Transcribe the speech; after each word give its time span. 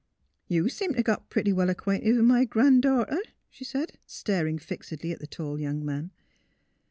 ''You 0.47 0.67
seem 0.67 0.95
t' 0.95 0.99
'a' 0.99 1.03
got 1.03 1.29
pretty 1.29 1.53
well 1.53 1.69
acquainted 1.69 2.15
with 2.15 2.25
my 2.25 2.43
gran' 2.43 2.81
darter?" 2.81 3.19
she 3.51 3.63
said, 3.63 3.99
staring 4.07 4.57
fixedly 4.57 5.11
at 5.11 5.19
the 5.19 5.27
tall 5.27 5.59
young 5.59 5.85
man. 5.85 6.09